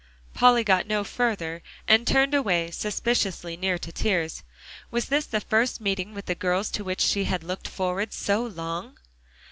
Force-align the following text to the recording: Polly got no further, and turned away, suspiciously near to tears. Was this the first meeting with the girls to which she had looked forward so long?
Polly 0.33 0.63
got 0.63 0.87
no 0.87 1.03
further, 1.03 1.61
and 1.87 2.07
turned 2.07 2.33
away, 2.33 2.71
suspiciously 2.71 3.55
near 3.55 3.77
to 3.77 3.91
tears. 3.91 4.41
Was 4.89 5.09
this 5.09 5.27
the 5.27 5.41
first 5.41 5.79
meeting 5.79 6.15
with 6.15 6.25
the 6.25 6.33
girls 6.33 6.71
to 6.71 6.83
which 6.83 7.01
she 7.01 7.25
had 7.25 7.43
looked 7.43 7.67
forward 7.67 8.11
so 8.11 8.43
long? 8.43 8.97